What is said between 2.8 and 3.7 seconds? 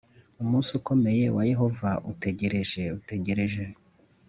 Uregereje